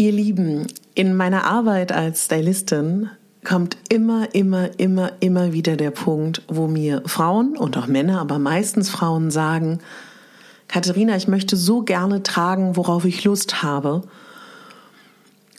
Ihr 0.00 0.12
Lieben, 0.12 0.66
in 0.94 1.14
meiner 1.14 1.44
Arbeit 1.44 1.92
als 1.92 2.24
Stylistin 2.24 3.10
kommt 3.44 3.76
immer, 3.90 4.34
immer, 4.34 4.70
immer, 4.78 5.12
immer 5.20 5.52
wieder 5.52 5.76
der 5.76 5.90
Punkt, 5.90 6.40
wo 6.48 6.68
mir 6.68 7.02
Frauen 7.04 7.54
und 7.54 7.76
auch 7.76 7.86
Männer, 7.86 8.18
aber 8.18 8.38
meistens 8.38 8.88
Frauen 8.88 9.30
sagen, 9.30 9.80
Katharina, 10.68 11.16
ich 11.16 11.28
möchte 11.28 11.54
so 11.54 11.82
gerne 11.82 12.22
tragen, 12.22 12.78
worauf 12.78 13.04
ich 13.04 13.24
Lust 13.24 13.62
habe. 13.62 14.00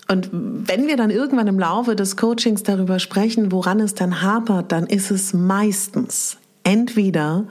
Und 0.08 0.32
wenn 0.32 0.88
wir 0.88 0.98
dann 0.98 1.12
irgendwann 1.12 1.46
im 1.46 1.60
Laufe 1.60 1.96
des 1.96 2.18
Coachings 2.18 2.64
darüber 2.64 2.98
sprechen, 2.98 3.52
woran 3.52 3.80
es 3.80 3.94
dann 3.94 4.24
hapert, 4.24 4.72
dann 4.72 4.88
ist 4.88 5.12
es 5.12 5.36
meistens 5.36 6.38
entweder 6.64 7.46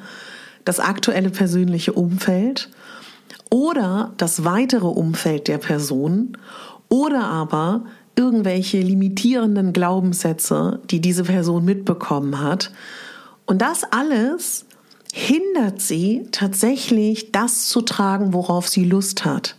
das 0.65 0.81
aktuelle 0.81 1.31
persönliche 1.31 1.93
Umfeld 1.93 2.69
oder 3.49 4.13
das 4.17 4.45
weitere 4.45 4.89
Umfeld 4.89 5.47
der 5.47 5.59
Person 5.59 6.37
oder 6.91 7.25
aber 7.25 7.85
irgendwelche 8.17 8.81
limitierenden 8.81 9.73
Glaubenssätze, 9.73 10.81
die 10.91 11.01
diese 11.01 11.25
Person 11.25 11.65
mitbekommen 11.65 12.41
hat. 12.41 12.71
Und 13.47 13.63
das 13.63 13.85
alles 13.85 14.67
hindert 15.13 15.81
sie 15.81 16.27
tatsächlich, 16.31 17.33
das 17.33 17.69
zu 17.69 17.81
tragen, 17.81 18.35
worauf 18.35 18.69
sie 18.69 18.85
Lust 18.85 19.25
hat. 19.25 19.57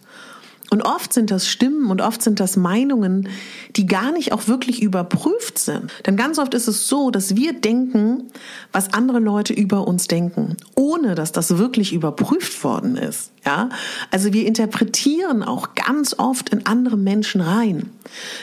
Und 0.74 0.84
oft 0.84 1.12
sind 1.12 1.32
das 1.32 1.50
Stimmen 1.50 1.92
und 1.92 2.00
oft 2.00 2.22
sind 2.22 2.40
das 2.40 2.56
Meinungen, 2.56 3.28
die 3.76 3.86
gar 3.86 4.14
nicht 4.14 4.32
auch 4.32 4.48
wirklich 4.48 4.82
überprüft 4.82 5.60
sind. 5.60 5.92
Denn 6.06 6.16
ganz 6.16 6.40
oft 6.40 6.54
ist 6.54 6.70
es 6.70 6.88
so, 6.88 7.12
dass 7.12 7.36
wir 7.36 7.52
denken, 7.52 8.32
was 8.72 8.94
andere 8.94 9.20
Leute 9.20 9.52
über 9.52 9.86
uns 9.86 10.08
denken, 10.08 10.56
ohne 10.74 11.14
dass 11.14 11.34
das 11.34 11.58
wirklich 11.58 11.92
überprüft 11.92 12.64
worden 12.64 12.96
ist. 12.96 13.32
Ja? 13.46 13.68
Also 14.12 14.32
wir 14.32 14.48
interpretieren 14.48 15.44
auch 15.44 15.76
ganz 15.76 16.18
oft 16.18 16.48
in 16.52 16.66
andere 16.66 16.96
Menschen 16.96 17.42
rein. 17.42 17.90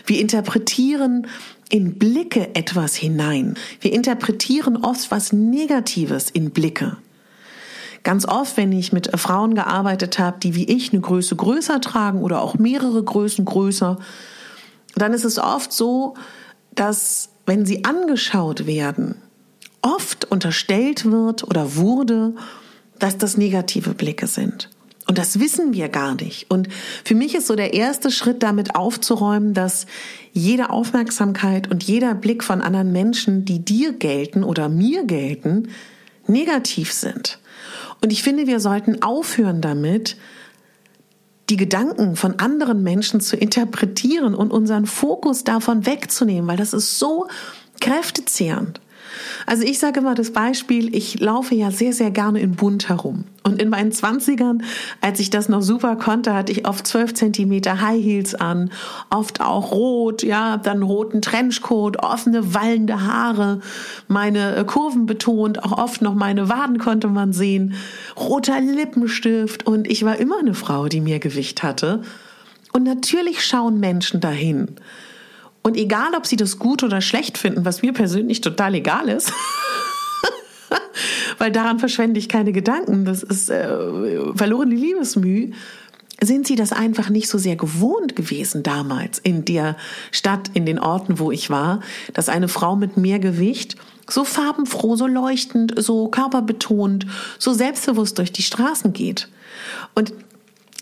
Wir 0.05 0.21
interpretieren 0.21 1.29
in 1.71 1.95
Blicke 1.99 2.55
etwas 2.55 2.95
hinein. 2.95 3.55
Wir 3.81 3.95
interpretieren 3.95 4.77
oft 4.85 5.11
was 5.11 5.33
Negatives 5.33 6.29
in 6.29 6.51
Blicke. 6.51 6.99
Ganz 8.03 8.27
oft, 8.27 8.57
wenn 8.57 8.73
ich 8.73 8.93
mit 8.93 9.19
Frauen 9.19 9.55
gearbeitet 9.55 10.19
habe, 10.19 10.39
die 10.41 10.55
wie 10.55 10.65
ich 10.65 10.93
eine 10.93 11.01
Größe 11.01 11.37
größer 11.37 11.81
tragen 11.81 12.23
oder 12.23 12.43
auch 12.43 12.55
mehrere 12.55 13.03
Größen 13.03 13.45
größer, 13.45 13.99
dann 14.95 15.13
ist 15.13 15.25
es 15.25 15.39
oft 15.39 15.73
so, 15.73 16.15
dass 16.75 17.31
wenn 17.47 17.67
sie 17.67 17.85
angeschaut 17.85 18.67
werden, 18.67 19.17
oft 19.83 20.31
unterstellt 20.31 21.11
wird 21.11 21.45
oder 21.45 21.77
wurde, 21.77 22.35
dass 22.99 23.17
das 23.17 23.37
negative 23.37 23.95
Blicke 23.95 24.27
sind. 24.27 24.71
Und 25.07 25.17
das 25.17 25.41
wissen 25.41 25.73
wir 25.73 25.89
gar 25.89 26.15
nicht. 26.17 26.51
Und 26.51 26.69
für 27.03 27.15
mich 27.15 27.35
ist 27.35 27.47
so 27.47 27.57
der 27.57 27.73
erste 27.73 28.11
Schritt 28.11 28.43
damit 28.43 28.75
aufzuräumen, 28.75 29.55
dass 29.55 29.87
jede 30.35 30.69
Aufmerksamkeit 30.69 31.71
und 31.71 31.83
jeder 31.83 32.15
Blick 32.15 32.45
von 32.45 32.61
anderen 32.61 32.93
Menschen, 32.93 33.47
die 33.47 33.65
dir 33.65 33.95
gelten 33.95 34.45
oder 34.45 34.69
mir 34.69 35.05
gelten, 35.05 35.69
negativ 36.27 36.93
sind. 36.93 37.39
Und 38.01 38.13
ich 38.13 38.23
finde, 38.23 38.47
wir 38.47 38.61
sollten 38.61 39.03
aufhören 39.03 39.61
damit, 39.61 40.17
die 41.51 41.57
Gedanken 41.57 42.17
von 42.17 42.39
anderen 42.39 42.83
Menschen 42.83 43.21
zu 43.21 43.37
interpretieren 43.37 44.35
und 44.35 44.51
unseren 44.51 44.87
Fokus 44.87 45.45
davon 45.45 45.87
wegzunehmen, 45.87 46.49
weil 46.49 46.59
das 46.59 46.75
ist 46.75 46.99
so 46.99 47.27
kräftezehrend. 47.81 48.81
Also 49.47 49.65
ich 49.65 49.79
sage 49.79 50.01
immer 50.01 50.15
das 50.15 50.33
Beispiel, 50.33 50.95
ich 50.95 51.21
laufe 51.21 51.55
ja 51.55 51.71
sehr, 51.71 51.93
sehr 51.93 52.11
gerne 52.11 52.41
in 52.41 52.53
bunt 52.53 52.89
herum. 52.89 53.25
Und 53.43 53.63
in 53.63 53.71
meinen 53.71 53.93
Zwanzigern, 53.93 54.63
als 55.01 55.21
ich 55.21 55.31
das 55.31 55.49
noch 55.49 55.63
super 55.63 55.97
konnte, 55.97 56.35
hatte 56.35 56.53
ich 56.53 56.69
oft 56.69 56.87
zwölf 56.87 57.15
Zentimeter 57.15 57.81
High 57.81 58.03
Heels 58.03 58.35
an, 58.35 58.71
oft 59.11 59.41
auch 59.41 59.73
rot, 59.73 60.23
ja, 60.23 60.59
dann 60.59 60.83
roten 60.83 61.23
Trenchcoat, 61.23 62.03
offene, 62.03 62.55
wallende 62.55 63.07
Haare, 63.07 63.61
meine 64.07 64.57
äh, 64.57 64.65
Kurven 64.65 65.07
betont, 65.07 65.65
auch 65.65 65.79
oft 65.79 66.03
noch 66.03 66.15
meine 66.15 66.49
Waden 66.49 66.79
konnte 66.79 67.09
man 67.09 67.33
sehen, 67.33 67.75
roter 68.17 68.61
Lippenstift 68.61 69.67
und 69.67 69.91
ich 69.91 70.05
war 70.05 70.19
immer 70.19 70.39
eine 70.41 70.55
Frau, 70.55 70.89
die 70.89 71.01
mehr 71.01 71.19
Gewicht 71.19 71.63
hatte. 71.63 72.03
Und 72.73 72.85
natürlich 72.85 73.45
schauen 73.45 73.81
Menschen 73.81 74.21
dahin. 74.21 74.77
Und 75.69 75.77
egal, 75.77 76.15
ob 76.17 76.25
sie 76.25 76.37
das 76.37 76.59
gut 76.59 76.83
oder 76.83 77.03
schlecht 77.03 77.37
finden, 77.37 77.67
was 77.67 77.83
mir 77.83 77.93
persönlich 77.93 78.41
total 78.41 78.75
egal 78.75 79.07
ist, 79.11 79.31
weil 81.39 81.53
daran 81.53 81.79
verschwende 81.79 82.19
ich 82.19 82.31
keine 82.31 82.53
Gedanken, 82.53 83.05
das 83.05 83.23
ist 83.23 83.51
äh, 83.51 83.69
verlorene 84.35 84.75
Liebesmüh, 84.75 85.53
sind 86.23 86.47
sie 86.47 86.55
das 86.55 86.73
einfach 86.73 87.11
nicht 87.11 87.29
so 87.29 87.37
sehr 87.37 87.55
gewohnt 87.55 88.17
gewesen 88.17 88.63
damals 88.63 89.19
in 89.19 89.45
der 89.45 89.77
Stadt, 90.11 90.51
in 90.55 90.65
den 90.65 90.79
Orten, 90.79 91.19
wo 91.19 91.31
ich 91.31 91.51
war, 91.51 91.81
dass 92.15 92.31
eine 92.31 92.49
Frau 92.49 92.75
mit 92.75 92.97
mehr 92.97 93.19
Gewicht 93.19 93.77
so 94.09 94.25
farbenfroh, 94.25 94.97
so 94.97 95.07
leuchtend, 95.07 95.75
so 95.77 96.09
körperbetont, 96.09 97.07
so 97.39 97.53
selbstbewusst 97.53 98.17
durch 98.17 98.33
die 98.33 98.43
Straßen 98.43 98.95
geht. 98.95 99.29
Und 99.95 100.15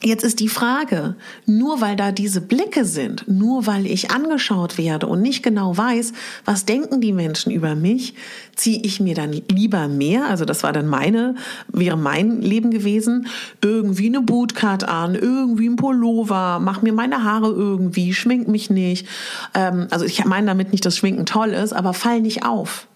Jetzt 0.02 0.24
ist 0.24 0.40
die 0.40 0.48
Frage, 0.48 1.14
nur 1.46 1.80
weil 1.80 1.96
da 1.96 2.12
diese 2.12 2.42
Blicke 2.42 2.84
sind, 2.84 3.26
nur 3.28 3.66
weil 3.66 3.86
ich 3.86 4.10
angeschaut 4.10 4.76
werde 4.76 5.06
und 5.06 5.22
nicht 5.22 5.42
genau 5.42 5.74
weiß, 5.74 6.12
was 6.44 6.66
denken 6.66 7.00
die 7.00 7.14
Menschen 7.14 7.50
über 7.50 7.74
mich, 7.74 8.12
ziehe 8.54 8.78
ich 8.82 9.00
mir 9.00 9.14
dann 9.14 9.32
lieber 9.50 9.88
mehr, 9.88 10.26
also 10.26 10.44
das 10.44 10.62
war 10.62 10.74
dann 10.74 10.86
meine, 10.86 11.34
wäre 11.68 11.96
mein 11.96 12.42
Leben 12.42 12.70
gewesen, 12.70 13.28
irgendwie 13.62 14.08
eine 14.08 14.20
Bootcut 14.20 14.84
an, 14.84 15.14
irgendwie 15.14 15.68
ein 15.70 15.76
Pullover, 15.76 16.60
mach 16.60 16.82
mir 16.82 16.92
meine 16.92 17.24
Haare 17.24 17.50
irgendwie, 17.50 18.12
schmink 18.12 18.48
mich 18.48 18.68
nicht. 18.68 19.06
Ähm, 19.54 19.86
also 19.90 20.04
ich 20.04 20.22
meine 20.26 20.46
damit 20.46 20.72
nicht, 20.72 20.84
dass 20.84 20.98
Schminken 20.98 21.24
toll 21.24 21.48
ist, 21.48 21.72
aber 21.72 21.94
fall 21.94 22.20
nicht 22.20 22.44
auf 22.44 22.86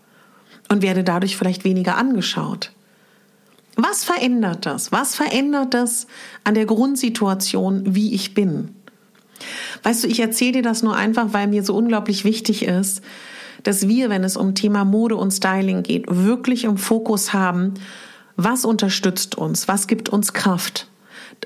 und 0.68 0.82
werde 0.82 1.02
dadurch 1.02 1.38
vielleicht 1.38 1.64
weniger 1.64 1.96
angeschaut. 1.96 2.72
Was 3.76 4.04
verändert 4.04 4.66
das? 4.66 4.92
Was 4.92 5.14
verändert 5.14 5.74
das 5.74 6.06
an 6.44 6.54
der 6.54 6.66
Grundsituation, 6.66 7.94
wie 7.94 8.14
ich 8.14 8.34
bin? 8.34 8.74
Weißt 9.82 10.04
du, 10.04 10.08
ich 10.08 10.20
erzähle 10.20 10.52
dir 10.52 10.62
das 10.62 10.82
nur 10.82 10.96
einfach, 10.96 11.28
weil 11.32 11.46
mir 11.46 11.62
so 11.62 11.74
unglaublich 11.74 12.24
wichtig 12.24 12.64
ist, 12.64 13.02
dass 13.62 13.88
wir, 13.88 14.10
wenn 14.10 14.24
es 14.24 14.36
um 14.36 14.54
Thema 14.54 14.84
Mode 14.84 15.16
und 15.16 15.30
Styling 15.30 15.82
geht, 15.82 16.04
wirklich 16.08 16.64
im 16.64 16.76
Fokus 16.76 17.32
haben, 17.32 17.74
was 18.36 18.64
unterstützt 18.64 19.36
uns, 19.36 19.68
was 19.68 19.86
gibt 19.86 20.08
uns 20.08 20.32
Kraft 20.32 20.88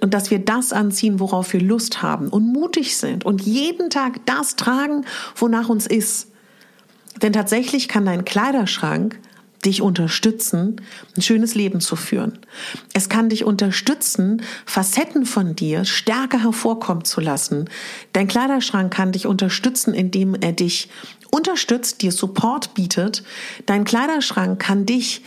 und 0.01 0.15
dass 0.15 0.31
wir 0.31 0.39
das 0.39 0.73
anziehen, 0.73 1.21
worauf 1.21 1.53
wir 1.53 1.61
Lust 1.61 2.03
haben 2.03 2.29
und 2.29 2.53
mutig 2.53 2.97
sind 2.97 3.25
und 3.25 3.43
jeden 3.43 3.91
Tag 3.91 4.25
das 4.27 4.57
tragen, 4.57 5.05
wonach 5.37 5.69
uns 5.69 5.87
ist. 5.87 6.31
Denn 7.23 7.33
tatsächlich 7.33 7.89
kann 7.89 8.05
dein 8.05 8.25
Kleiderschrank 8.25 9.19
dich 9.65 9.83
unterstützen, 9.83 10.81
ein 11.17 11.23
schönes 11.23 11.55
Leben 11.55 11.81
zu 11.81 11.97
führen. 11.97 12.39
Es 12.93 13.09
kann 13.09 13.29
dich 13.29 13.45
unterstützen, 13.45 14.43
Facetten 14.67 15.27
von 15.27 15.57
dir 15.57 15.85
stärker 15.85 16.43
hervorkommen 16.43 17.05
zu 17.05 17.21
lassen. 17.21 17.69
Dein 18.13 18.29
Kleiderschrank 18.29 18.93
kann 18.93 19.13
dich 19.13 19.27
unterstützen, 19.27 19.95
indem 19.95 20.35
er 20.35 20.53
dich 20.53 20.89
unterstützt, 21.31 22.03
dir 22.03 22.13
Support 22.13 22.75
bietet. 22.75 23.25
Dein 23.67 23.85
Kleiderschrank 23.85 24.61
kann 24.61 24.87
dich 24.87 25.23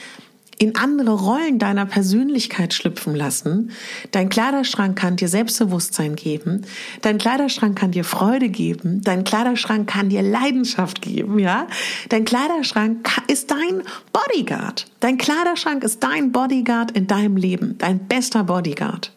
in 0.59 0.75
andere 0.75 1.11
Rollen 1.11 1.59
deiner 1.59 1.85
Persönlichkeit 1.85 2.73
schlüpfen 2.73 3.15
lassen. 3.15 3.71
Dein 4.11 4.29
Kleiderschrank 4.29 4.97
kann 4.97 5.15
dir 5.15 5.27
Selbstbewusstsein 5.27 6.15
geben. 6.15 6.61
Dein 7.01 7.19
Kleiderschrank 7.19 7.77
kann 7.77 7.91
dir 7.91 8.03
Freude 8.03 8.49
geben. 8.49 9.01
Dein 9.03 9.23
Kleiderschrank 9.23 9.87
kann 9.87 10.09
dir 10.09 10.23
Leidenschaft 10.23 11.01
geben, 11.01 11.37
ja? 11.37 11.67
Dein 12.09 12.25
Kleiderschrank 12.25 13.07
ist 13.27 13.51
dein 13.51 13.83
Bodyguard. 14.11 14.87
Dein 14.99 15.17
Kleiderschrank 15.17 15.83
ist 15.83 16.01
dein 16.01 16.31
Bodyguard 16.31 16.91
in 16.91 17.05
deinem 17.05 17.37
Leben. 17.37 17.77
Dein 17.77 17.99
bester 18.07 18.43
Bodyguard. 18.43 19.13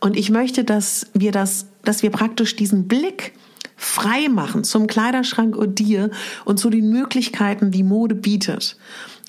Und 0.00 0.16
ich 0.16 0.30
möchte, 0.30 0.64
dass 0.64 1.06
wir 1.14 1.32
das, 1.32 1.66
dass 1.84 2.02
wir 2.02 2.10
praktisch 2.10 2.54
diesen 2.54 2.86
Blick 2.86 3.32
frei 3.76 4.28
machen 4.28 4.64
zum 4.64 4.86
Kleiderschrank 4.86 5.56
und 5.56 5.78
dir 5.78 6.10
und 6.44 6.58
zu 6.58 6.70
den 6.70 6.90
Möglichkeiten, 6.90 7.70
die 7.70 7.82
Mode 7.82 8.14
bietet. 8.14 8.76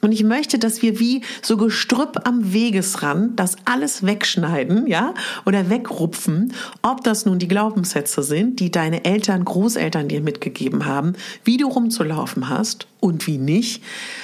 Und 0.04 0.12
ich 0.12 0.24
möchte, 0.24 0.60
dass 0.60 0.84
wir 0.84 1.00
wie 1.00 1.22
so 1.42 1.58
Gestrüpp 1.58 2.28
am 2.28 2.54
Wegesrand 2.54 3.40
das 3.40 3.56
alles 3.66 4.06
wegschneiden, 4.06 4.86
ja, 4.86 5.16
oder 5.46 5.72
wegrupfen, 5.72 6.54
ob 6.84 7.04
das 7.04 7.26
nun 7.26 7.40
die 7.40 7.48
Glaubenssätze 7.48 8.22
sind, 8.22 8.60
die 8.60 8.70
deine 8.70 9.06
Eltern, 9.06 9.44
Großeltern 9.44 10.08
dir 10.08 10.22
mitgegeben 10.22 10.86
haben, 10.86 11.14
wie 11.44 11.58
du 11.58 11.68
rumzulaufen 11.68 12.48
hast 12.48 12.86
und 13.00 13.26
wie 13.26 13.40
nicht, 13.40 13.84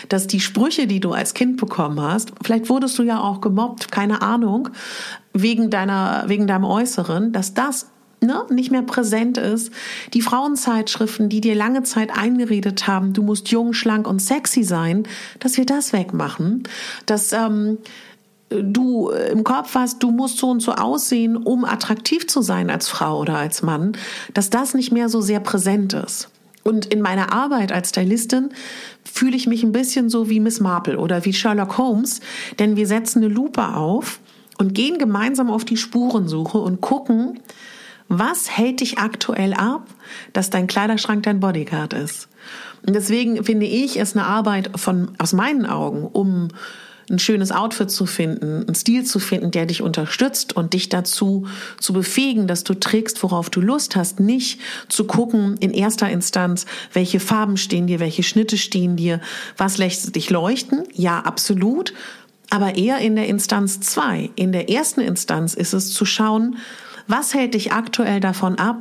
dass 0.10 0.28
die 0.28 0.40
Sprüche, 0.40 0.86
die 0.86 1.00
du 1.00 1.12
als 1.12 1.34
Kind 1.34 1.58
bekommen 1.58 2.00
hast, 2.00 2.34
vielleicht 2.44 2.70
wurdest 2.70 3.00
du 3.00 3.04
ja 3.04 3.20
auch 3.20 3.42
gemobbt, 3.42 3.92
keine 3.92 4.22
Ahnung, 4.22 4.70
wegen 5.34 5.72
deiner, 5.72 6.26
wegen 6.28 6.46
deinem 6.46 6.66
Äußeren, 6.66 7.34
dass 7.34 7.56
das 7.56 7.88
ne, 8.24 8.46
nicht 8.50 8.72
mehr 8.72 8.82
präsent 8.82 9.38
ist. 9.38 9.72
Die 10.14 10.22
Frauenzeitschriften, 10.22 11.30
die 11.30 11.42
dir 11.42 11.56
lange 11.56 11.84
Zeit 11.84 12.16
eingeredet 12.16 12.88
haben, 12.88 13.14
du 13.14 13.24
musst 13.24 13.50
jung, 13.50 13.74
schlank 13.74 14.08
und 14.08 14.22
sexy 14.22 14.64
sein, 14.64 15.04
dass 15.40 15.58
wir 15.58 15.66
das 15.66 15.94
wegmachen. 15.94 16.64
Dass 17.06 17.34
ähm, 17.34 17.78
du 18.50 19.10
im 19.10 19.44
Kopf 19.44 19.76
hast, 19.76 20.04
du 20.04 20.12
musst 20.12 20.38
so 20.38 20.50
und 20.50 20.62
so 20.62 20.74
aussehen, 20.74 21.38
um 21.38 21.66
attraktiv 21.66 22.28
zu 22.28 22.42
sein 22.42 22.70
als 22.70 22.88
Frau 22.88 23.20
oder 23.20 23.38
als 23.38 23.62
Mann, 23.62 23.94
dass 24.34 24.50
das 24.50 24.74
nicht 24.74 24.92
mehr 24.92 25.10
so 25.10 25.22
sehr 25.22 25.40
präsent 25.40 25.94
ist. 25.94 26.30
Und 26.64 26.86
in 26.86 27.02
meiner 27.02 27.34
Arbeit 27.34 27.72
als 27.72 27.90
Stylistin 27.90 28.50
fühle 29.04 29.36
ich 29.36 29.48
mich 29.48 29.64
ein 29.64 29.74
bisschen 29.74 30.10
so 30.10 30.30
wie 30.30 30.40
Miss 30.40 30.62
Marple 30.62 30.98
oder 30.98 31.26
wie 31.26 31.34
Sherlock 31.34 31.78
Holmes, 31.78 32.22
denn 32.58 32.78
wir 32.78 32.88
setzen 32.88 33.24
eine 33.24 33.34
Lupe 33.34 33.76
auf 33.76 34.20
und 34.58 34.74
gehen 34.74 34.98
gemeinsam 34.98 35.50
auf 35.50 35.66
die 35.66 35.78
Spurensuche 35.78 36.58
und 36.58 36.80
gucken, 36.80 37.40
was 38.20 38.50
hält 38.50 38.82
dich 38.82 38.98
aktuell 38.98 39.54
ab, 39.54 39.88
dass 40.34 40.50
dein 40.50 40.68
Kleiderschrank 40.68 41.24
dein 41.24 41.40
Bodyguard 41.40 41.94
ist? 41.94 42.28
Und 42.86 42.96
deswegen 42.96 43.44
finde 43.44 43.66
ich 43.66 44.00
es 44.00 44.16
eine 44.16 44.26
Arbeit 44.26 44.72
von, 44.76 45.12
aus 45.18 45.34
meinen 45.34 45.66
Augen, 45.66 46.06
um 46.06 46.50
ein 47.10 47.20
schönes 47.20 47.52
Outfit 47.52 47.92
zu 47.92 48.06
finden, 48.06 48.64
einen 48.64 48.76
Stil 48.76 49.04
zu 49.04 49.20
finden, 49.20 49.52
der 49.52 49.66
dich 49.66 49.82
unterstützt 49.82 50.56
und 50.56 50.74
dich 50.74 50.90
dazu 50.90 51.48
zu 51.80 51.94
befähigen, 51.94 52.48
dass 52.48 52.64
du 52.64 52.74
trägst, 52.74 53.22
worauf 53.24 53.50
du 53.50 53.62
Lust 53.62 53.96
hast, 53.96 54.20
nicht 54.20 54.60
zu 54.90 55.06
gucken 55.06 55.58
in 55.60 55.72
erster 55.72 56.10
Instanz, 56.10 56.66
welche 56.94 57.20
Farben 57.20 57.58
stehen 57.58 57.88
dir, 57.88 58.00
welche 58.00 58.24
Schnitte 58.24 58.58
stehen 58.58 58.96
dir, 58.96 59.20
was 59.58 59.78
lässt 59.78 60.16
dich 60.16 60.30
leuchten? 60.30 60.84
Ja, 60.94 61.20
absolut, 61.20 61.94
aber 62.50 62.76
eher 62.76 63.00
in 63.00 63.16
der 63.16 63.28
Instanz 63.28 63.80
zwei. 63.80 64.30
In 64.36 64.52
der 64.52 64.70
ersten 64.70 65.02
Instanz 65.02 65.54
ist 65.54 65.74
es 65.74 65.94
zu 65.94 66.06
schauen, 66.06 66.58
was 67.08 67.34
hält 67.34 67.54
dich 67.54 67.72
aktuell 67.72 68.20
davon 68.20 68.58
ab, 68.58 68.78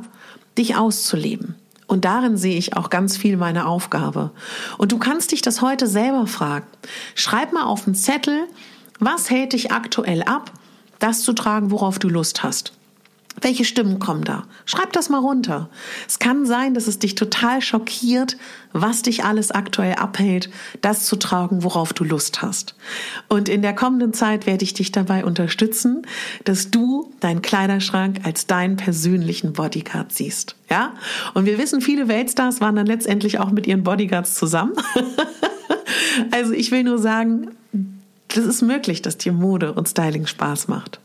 dich 0.57 0.75
auszuleben? 0.75 1.55
Und 1.87 2.05
darin 2.05 2.37
sehe 2.37 2.57
ich 2.57 2.75
auch 2.75 2.89
ganz 2.89 3.17
viel 3.17 3.37
meine 3.37 3.67
Aufgabe. 3.67 4.31
Und 4.77 4.91
du 4.91 4.97
kannst 4.97 5.31
dich 5.31 5.41
das 5.41 5.61
heute 5.61 5.87
selber 5.87 6.27
fragen. 6.27 6.65
Schreib 7.13 7.53
mal 7.53 7.65
auf 7.65 7.85
einen 7.85 7.95
Zettel, 7.95 8.47
was 8.99 9.29
hält 9.29 9.53
dich 9.53 9.71
aktuell 9.71 10.23
ab, 10.23 10.51
das 10.99 11.21
zu 11.21 11.33
tragen, 11.33 11.71
worauf 11.71 11.99
du 11.99 12.07
Lust 12.09 12.43
hast. 12.43 12.73
Welche 13.43 13.65
Stimmen 13.65 13.99
kommen 13.99 14.23
da? 14.23 14.45
Schreib 14.65 14.93
das 14.93 15.09
mal 15.09 15.19
runter. 15.19 15.69
Es 16.07 16.17
kann 16.17 16.45
sein, 16.45 16.73
dass 16.73 16.87
es 16.87 16.97
dich 16.97 17.15
total 17.15 17.61
schockiert, 17.61 18.37
was 18.71 19.01
dich 19.01 19.25
alles 19.25 19.51
aktuell 19.51 19.95
abhält, 19.95 20.49
das 20.79 21.05
zu 21.05 21.17
tragen, 21.17 21.61
worauf 21.61 21.91
du 21.91 22.05
Lust 22.05 22.41
hast. 22.41 22.73
Und 23.27 23.49
in 23.49 23.61
der 23.61 23.75
kommenden 23.75 24.13
Zeit 24.13 24.47
werde 24.47 24.63
ich 24.63 24.73
dich 24.73 24.93
dabei 24.93 25.25
unterstützen, 25.25 26.07
dass 26.45 26.71
du 26.71 27.11
deinen 27.19 27.41
Kleiderschrank 27.41 28.21
als 28.23 28.47
deinen 28.47 28.77
persönlichen 28.77 29.51
Bodyguard 29.51 30.13
siehst. 30.13 30.55
Ja? 30.69 30.93
Und 31.33 31.45
wir 31.45 31.57
wissen, 31.57 31.81
viele 31.81 32.07
Weltstars 32.07 32.61
waren 32.61 32.77
dann 32.77 32.87
letztendlich 32.87 33.39
auch 33.39 33.51
mit 33.51 33.67
ihren 33.67 33.83
Bodyguards 33.83 34.35
zusammen. 34.35 34.73
also 36.31 36.53
ich 36.53 36.71
will 36.71 36.85
nur 36.85 36.97
sagen, 36.97 37.49
das 38.29 38.45
ist 38.45 38.61
möglich, 38.61 39.01
dass 39.01 39.17
dir 39.17 39.33
Mode 39.33 39.73
und 39.73 39.89
Styling 39.89 40.27
Spaß 40.27 40.69
macht. 40.69 41.01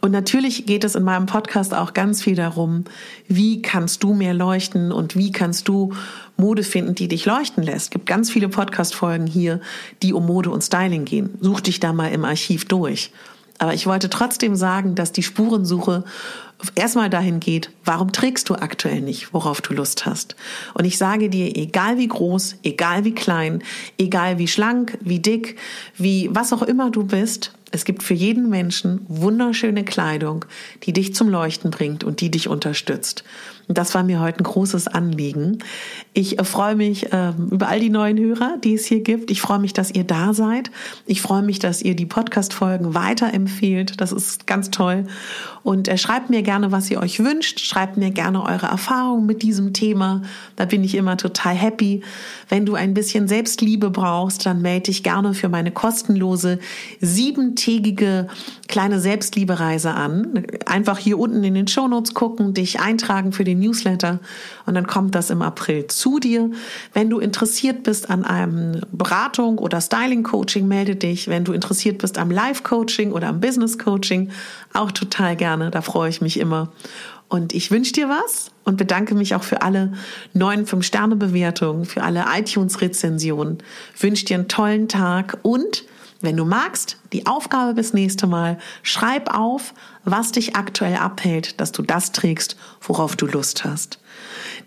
Und 0.00 0.12
natürlich 0.12 0.66
geht 0.66 0.84
es 0.84 0.94
in 0.94 1.02
meinem 1.02 1.26
Podcast 1.26 1.74
auch 1.74 1.92
ganz 1.92 2.22
viel 2.22 2.36
darum, 2.36 2.84
wie 3.26 3.62
kannst 3.62 4.02
du 4.02 4.14
mehr 4.14 4.34
leuchten 4.34 4.92
und 4.92 5.16
wie 5.16 5.32
kannst 5.32 5.68
du 5.68 5.92
Mode 6.36 6.62
finden, 6.62 6.94
die 6.94 7.08
dich 7.08 7.26
leuchten 7.26 7.64
lässt. 7.64 7.86
Es 7.86 7.90
gibt 7.90 8.06
ganz 8.06 8.30
viele 8.30 8.48
Podcast-Folgen 8.48 9.26
hier, 9.26 9.60
die 10.02 10.12
um 10.12 10.26
Mode 10.26 10.50
und 10.50 10.62
Styling 10.62 11.04
gehen. 11.04 11.30
Such 11.40 11.62
dich 11.62 11.80
da 11.80 11.92
mal 11.92 12.12
im 12.12 12.24
Archiv 12.24 12.64
durch. 12.66 13.10
Aber 13.58 13.74
ich 13.74 13.86
wollte 13.86 14.08
trotzdem 14.08 14.54
sagen, 14.54 14.94
dass 14.94 15.10
die 15.10 15.24
Spurensuche 15.24 16.04
erstmal 16.74 17.10
dahin 17.10 17.40
geht, 17.40 17.70
warum 17.84 18.12
trägst 18.12 18.48
du 18.48 18.54
aktuell 18.54 19.00
nicht, 19.00 19.32
worauf 19.32 19.60
du 19.60 19.74
Lust 19.74 20.06
hast. 20.06 20.36
Und 20.74 20.84
ich 20.84 20.98
sage 20.98 21.28
dir, 21.28 21.56
egal 21.56 21.98
wie 21.98 22.08
groß, 22.08 22.56
egal 22.62 23.04
wie 23.04 23.14
klein, 23.14 23.62
egal 23.98 24.38
wie 24.38 24.48
schlank, 24.48 24.98
wie 25.00 25.20
dick, 25.20 25.56
wie 25.96 26.28
was 26.32 26.52
auch 26.52 26.62
immer 26.62 26.90
du 26.90 27.04
bist, 27.04 27.52
es 27.70 27.84
gibt 27.84 28.02
für 28.02 28.14
jeden 28.14 28.48
Menschen 28.48 29.00
wunderschöne 29.08 29.84
Kleidung, 29.84 30.44
die 30.84 30.92
dich 30.92 31.14
zum 31.14 31.28
Leuchten 31.28 31.70
bringt 31.70 32.04
und 32.04 32.20
die 32.20 32.30
dich 32.30 32.48
unterstützt. 32.48 33.24
Und 33.68 33.76
das 33.76 33.94
war 33.94 34.02
mir 34.02 34.20
heute 34.20 34.38
ein 34.40 34.44
großes 34.44 34.88
Anliegen. 34.88 35.58
Ich 36.14 36.38
äh, 36.38 36.44
freue 36.44 36.74
mich 36.74 37.12
äh, 37.12 37.32
über 37.50 37.68
all 37.68 37.80
die 37.80 37.90
neuen 37.90 38.18
Hörer, 38.18 38.56
die 38.64 38.74
es 38.74 38.86
hier 38.86 39.02
gibt. 39.02 39.30
Ich 39.30 39.42
freue 39.42 39.58
mich, 39.58 39.74
dass 39.74 39.90
ihr 39.90 40.04
da 40.04 40.32
seid. 40.32 40.70
Ich 41.04 41.20
freue 41.20 41.42
mich, 41.42 41.58
dass 41.58 41.82
ihr 41.82 41.94
die 41.94 42.06
Podcast-Folgen 42.06 42.94
weiterempfehlt. 42.94 44.00
Das 44.00 44.10
ist 44.10 44.46
ganz 44.46 44.70
toll. 44.70 45.06
Und 45.62 45.86
äh, 45.86 45.98
schreibt 45.98 46.30
mir 46.30 46.42
gerne, 46.42 46.72
was 46.72 46.90
ihr 46.90 46.98
euch 46.98 47.22
wünscht. 47.22 47.60
Schreibt 47.60 47.98
mir 47.98 48.10
gerne 48.10 48.42
eure 48.42 48.66
Erfahrungen 48.66 49.26
mit 49.26 49.42
diesem 49.42 49.74
Thema. 49.74 50.22
Da 50.56 50.64
bin 50.64 50.82
ich 50.82 50.94
immer 50.94 51.18
total 51.18 51.54
happy. 51.54 52.02
Wenn 52.48 52.64
du 52.64 52.74
ein 52.74 52.94
bisschen 52.94 53.28
Selbstliebe 53.28 53.90
brauchst, 53.90 54.46
dann 54.46 54.62
melde 54.62 54.84
dich 54.84 55.02
gerne 55.02 55.34
für 55.34 55.50
meine 55.50 55.72
kostenlose 55.72 56.58
siebentägige 57.58 58.28
kleine 58.68 59.00
Selbstliebereise 59.00 59.92
an. 59.92 60.44
Einfach 60.66 60.98
hier 60.98 61.18
unten 61.18 61.42
in 61.44 61.54
den 61.54 61.68
Shownotes 61.68 62.14
gucken, 62.14 62.54
dich 62.54 62.80
eintragen 62.80 63.32
für 63.32 63.44
den 63.44 63.58
Newsletter 63.60 64.20
und 64.66 64.74
dann 64.74 64.86
kommt 64.86 65.14
das 65.14 65.30
im 65.30 65.42
April 65.42 65.86
zu 65.86 66.18
dir. 66.18 66.50
Wenn 66.92 67.10
du 67.10 67.18
interessiert 67.18 67.82
bist 67.82 68.10
an 68.10 68.24
einem 68.24 68.80
Beratung 68.92 69.58
oder 69.58 69.80
Styling 69.80 70.22
Coaching, 70.22 70.68
melde 70.68 70.96
dich. 70.96 71.28
Wenn 71.28 71.44
du 71.44 71.52
interessiert 71.52 71.98
bist 71.98 72.18
am 72.18 72.30
Live 72.30 72.62
Coaching 72.62 73.12
oder 73.12 73.28
am 73.28 73.40
Business 73.40 73.78
Coaching, 73.78 74.30
auch 74.72 74.92
total 74.92 75.36
gerne. 75.36 75.70
Da 75.70 75.82
freue 75.82 76.10
ich 76.10 76.20
mich 76.20 76.38
immer. 76.38 76.72
Und 77.28 77.54
ich 77.54 77.70
wünsche 77.70 77.92
dir 77.92 78.08
was 78.08 78.50
und 78.64 78.78
bedanke 78.78 79.14
mich 79.14 79.34
auch 79.34 79.42
für 79.42 79.60
alle 79.60 79.92
neuen 80.32 80.64
5-Sterne-Bewertungen, 80.64 81.84
für 81.84 82.02
alle 82.02 82.24
iTunes-Rezensionen. 82.34 83.58
Wünsche 83.98 84.24
dir 84.24 84.38
einen 84.38 84.48
tollen 84.48 84.88
Tag 84.88 85.38
und 85.42 85.84
wenn 86.20 86.36
du 86.36 86.44
magst, 86.44 86.96
die 87.12 87.26
Aufgabe 87.26 87.74
bis 87.74 87.92
nächste 87.92 88.26
Mal, 88.26 88.58
schreib 88.82 89.32
auf, 89.34 89.72
was 90.04 90.32
dich 90.32 90.56
aktuell 90.56 90.96
abhält, 90.96 91.60
dass 91.60 91.72
du 91.72 91.82
das 91.82 92.12
trägst, 92.12 92.56
worauf 92.80 93.16
du 93.16 93.26
Lust 93.26 93.64
hast. 93.64 93.98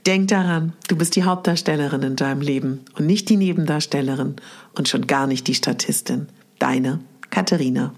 Denk 0.06 0.30
daran, 0.30 0.74
du 0.88 0.96
bist 0.96 1.16
die 1.16 1.24
Hauptdarstellerin 1.24 2.04
in 2.04 2.16
deinem 2.16 2.42
Leben 2.42 2.86
und 2.98 3.06
nicht 3.06 3.30
die 3.30 3.38
Nebendarstellerin 3.38 4.38
und 4.75 4.88
schon 4.88 5.08
gar 5.08 5.28
nicht 5.28 5.48
die 5.48 5.56
Statistin. 5.56 6.28
Deine 6.60 7.00
Katharina. 7.30 7.94